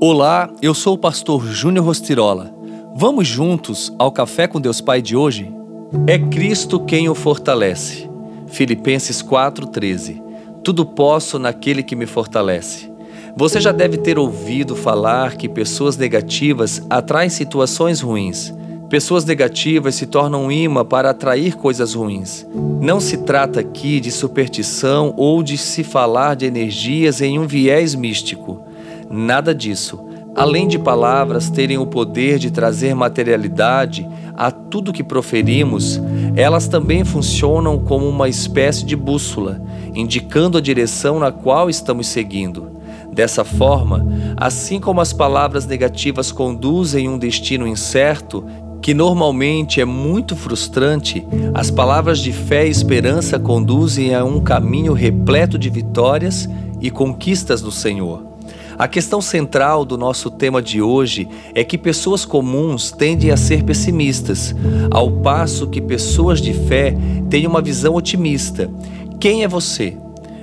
Olá, 0.00 0.50
eu 0.60 0.74
sou 0.74 0.94
o 0.94 0.98
pastor 0.98 1.46
Júnior 1.46 1.86
Rostirola. 1.86 2.52
Vamos 2.96 3.28
juntos 3.28 3.92
ao 3.98 4.10
Café 4.10 4.46
com 4.46 4.60
Deus 4.60 4.80
Pai 4.80 5.00
de 5.00 5.16
hoje? 5.16 5.50
É 6.06 6.18
Cristo 6.18 6.80
quem 6.80 7.08
o 7.08 7.14
fortalece. 7.14 8.10
Filipenses 8.48 9.22
4:13. 9.22 10.20
Tudo 10.62 10.84
posso 10.84 11.38
naquele 11.38 11.82
que 11.82 11.94
me 11.94 12.06
fortalece. 12.06 12.90
Você 13.36 13.60
já 13.60 13.72
deve 13.72 13.96
ter 13.96 14.18
ouvido 14.18 14.74
falar 14.74 15.36
que 15.36 15.48
pessoas 15.48 15.96
negativas 15.96 16.82
atraem 16.90 17.30
situações 17.30 18.00
ruins. 18.00 18.52
Pessoas 18.90 19.24
negativas 19.24 19.94
se 19.94 20.06
tornam 20.06 20.44
um 20.44 20.52
imã 20.52 20.84
para 20.84 21.10
atrair 21.10 21.56
coisas 21.56 21.94
ruins. 21.94 22.46
Não 22.80 23.00
se 23.00 23.18
trata 23.18 23.60
aqui 23.60 24.00
de 24.00 24.10
superstição 24.10 25.14
ou 25.16 25.42
de 25.42 25.56
se 25.56 25.82
falar 25.82 26.34
de 26.34 26.46
energias 26.46 27.20
em 27.20 27.38
um 27.38 27.46
viés 27.46 27.94
místico. 27.94 28.60
Nada 29.10 29.54
disso. 29.54 30.04
Além 30.34 30.66
de 30.66 30.78
palavras 30.78 31.48
terem 31.48 31.78
o 31.78 31.86
poder 31.86 32.38
de 32.38 32.50
trazer 32.50 32.92
materialidade 32.94 34.06
a 34.36 34.50
tudo 34.50 34.92
que 34.92 35.04
proferimos, 35.04 36.00
elas 36.34 36.66
também 36.66 37.04
funcionam 37.04 37.78
como 37.78 38.08
uma 38.08 38.28
espécie 38.28 38.84
de 38.84 38.96
bússola, 38.96 39.62
indicando 39.94 40.58
a 40.58 40.60
direção 40.60 41.20
na 41.20 41.30
qual 41.30 41.70
estamos 41.70 42.08
seguindo. 42.08 42.72
Dessa 43.12 43.44
forma, 43.44 44.04
assim 44.36 44.80
como 44.80 45.00
as 45.00 45.12
palavras 45.12 45.66
negativas 45.66 46.32
conduzem 46.32 47.08
um 47.08 47.16
destino 47.16 47.64
incerto, 47.64 48.44
que 48.82 48.92
normalmente 48.92 49.80
é 49.80 49.84
muito 49.84 50.34
frustrante, 50.34 51.24
as 51.54 51.70
palavras 51.70 52.18
de 52.18 52.32
fé 52.32 52.66
e 52.66 52.70
esperança 52.70 53.38
conduzem 53.38 54.14
a 54.14 54.24
um 54.24 54.40
caminho 54.40 54.92
repleto 54.92 55.56
de 55.56 55.70
vitórias 55.70 56.48
e 56.80 56.90
conquistas 56.90 57.62
no 57.62 57.70
Senhor. 57.70 58.33
A 58.76 58.88
questão 58.88 59.20
central 59.20 59.84
do 59.84 59.96
nosso 59.96 60.30
tema 60.30 60.60
de 60.60 60.82
hoje 60.82 61.28
é 61.54 61.62
que 61.62 61.78
pessoas 61.78 62.24
comuns 62.24 62.90
tendem 62.90 63.30
a 63.30 63.36
ser 63.36 63.62
pessimistas, 63.62 64.54
ao 64.90 65.10
passo 65.10 65.68
que 65.68 65.80
pessoas 65.80 66.40
de 66.40 66.52
fé 66.52 66.96
têm 67.30 67.46
uma 67.46 67.62
visão 67.62 67.94
otimista. 67.94 68.68
Quem 69.20 69.44
é 69.44 69.48
você? 69.48 69.96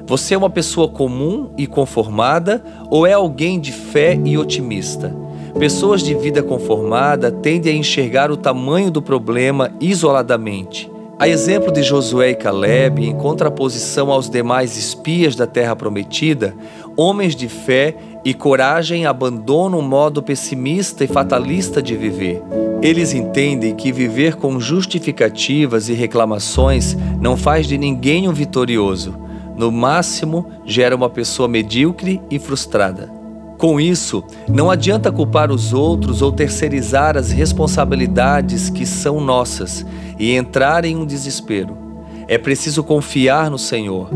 Você 0.08 0.34
é 0.34 0.38
uma 0.38 0.50
pessoa 0.50 0.88
comum 0.88 1.52
e 1.58 1.68
conformada 1.68 2.64
ou 2.90 3.06
é 3.06 3.14
alguém 3.14 3.60
de 3.60 3.72
fé 3.72 4.18
e 4.24 4.38
otimista? 4.38 5.14
Pessoas 5.60 6.02
de 6.02 6.16
vida 6.16 6.42
conformada 6.42 7.32
tendem 7.32 7.74
a 7.74 7.78
enxergar 7.78 8.32
o 8.32 8.38
tamanho 8.38 8.90
do 8.90 9.02
problema 9.02 9.72
isoladamente. 9.82 10.90
A 11.22 11.28
exemplo 11.28 11.72
de 11.72 11.84
Josué 11.84 12.32
e 12.32 12.36
Caleb, 12.36 13.06
em 13.06 13.16
contraposição 13.16 14.10
aos 14.10 14.28
demais 14.28 14.76
espias 14.76 15.36
da 15.36 15.46
terra 15.46 15.76
prometida, 15.76 16.56
homens 16.98 17.36
de 17.36 17.48
fé 17.48 17.96
e 18.26 18.34
coragem 18.34 19.06
abandonam 19.06 19.78
o 19.78 19.84
modo 19.84 20.24
pessimista 20.24 21.04
e 21.04 21.08
fatalista 21.08 21.80
de 21.80 21.96
viver. 21.96 22.42
Eles 22.82 23.14
entendem 23.14 23.76
que 23.76 23.92
viver 23.92 24.36
com 24.36 24.60
justificativas 24.60 25.90
e 25.90 25.94
reclamações 25.94 26.98
não 27.22 27.38
faz 27.38 27.68
de 27.68 27.78
ninguém 27.78 28.28
um 28.28 28.34
vitorioso. 28.34 29.14
No 29.56 29.72
máximo, 29.72 30.48
gera 30.66 30.96
uma 30.96 31.08
pessoa 31.08 31.48
medíocre 31.48 32.20
e 32.32 32.40
frustrada. 32.40 33.21
Com 33.62 33.80
isso, 33.80 34.24
não 34.50 34.72
adianta 34.72 35.12
culpar 35.12 35.52
os 35.52 35.72
outros 35.72 36.24
ou 36.24 36.32
terceirizar 36.32 37.16
as 37.16 37.30
responsabilidades 37.30 38.72
que 38.72 38.88
são 38.88 39.22
nossas 39.22 39.86
e 40.18 40.32
entrar 40.32 40.84
em 40.84 40.96
um 40.96 41.06
desespero. 41.06 41.78
É 42.28 42.40
preciso 42.40 42.84
confiar 42.84 43.52
no 43.52 43.60
Senhor, 43.60 44.10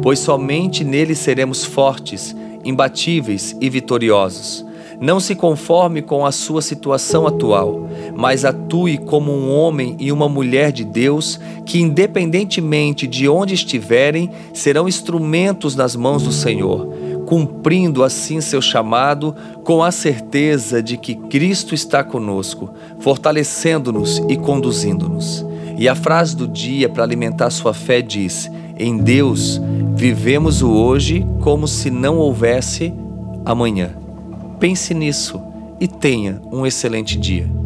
pois 0.00 0.20
somente 0.20 0.84
nele 0.84 1.16
seremos 1.16 1.64
fortes, 1.64 2.32
imbatíveis 2.64 3.56
e 3.60 3.68
vitoriosos. 3.68 4.64
Não 5.00 5.18
se 5.18 5.34
conforme 5.34 6.00
com 6.00 6.24
a 6.24 6.30
sua 6.30 6.62
situação 6.62 7.26
atual, 7.26 7.88
mas 8.16 8.44
atue 8.44 8.98
como 8.98 9.32
um 9.32 9.52
homem 9.52 9.96
e 9.98 10.12
uma 10.12 10.28
mulher 10.28 10.70
de 10.70 10.84
Deus 10.84 11.40
que, 11.66 11.80
independentemente 11.80 13.08
de 13.08 13.28
onde 13.28 13.52
estiverem, 13.52 14.30
serão 14.54 14.86
instrumentos 14.86 15.74
nas 15.74 15.96
mãos 15.96 16.22
do 16.22 16.30
Senhor 16.30 17.01
cumprindo 17.32 18.04
assim 18.04 18.42
seu 18.42 18.60
chamado 18.60 19.34
com 19.64 19.82
a 19.82 19.90
certeza 19.90 20.82
de 20.82 20.98
que 20.98 21.14
Cristo 21.14 21.74
está 21.74 22.04
conosco, 22.04 22.68
fortalecendo-nos 23.00 24.18
e 24.28 24.36
conduzindo-nos. 24.36 25.42
E 25.78 25.88
a 25.88 25.94
frase 25.94 26.36
do 26.36 26.46
dia 26.46 26.90
para 26.90 27.02
alimentar 27.02 27.48
sua 27.48 27.72
fé 27.72 28.02
diz: 28.02 28.50
Em 28.78 28.98
Deus 28.98 29.58
vivemos 29.94 30.60
o 30.60 30.72
hoje 30.72 31.24
como 31.40 31.66
se 31.66 31.90
não 31.90 32.18
houvesse 32.18 32.92
amanhã. 33.46 33.92
Pense 34.60 34.92
nisso 34.92 35.40
e 35.80 35.88
tenha 35.88 36.38
um 36.52 36.66
excelente 36.66 37.18
dia. 37.18 37.61